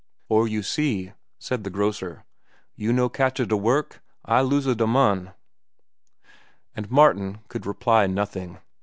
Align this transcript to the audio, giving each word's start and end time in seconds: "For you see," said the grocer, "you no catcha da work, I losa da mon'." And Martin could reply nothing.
"For 0.29 0.47
you 0.47 0.63
see," 0.63 1.13
said 1.37 1.63
the 1.63 1.69
grocer, 1.69 2.25
"you 2.75 2.91
no 2.91 3.07
catcha 3.07 3.47
da 3.47 3.55
work, 3.55 4.01
I 4.25 4.41
losa 4.41 4.75
da 4.75 4.87
mon'." 4.87 5.31
And 6.75 6.89
Martin 6.89 7.41
could 7.49 7.67
reply 7.67 8.07
nothing. 8.07 8.57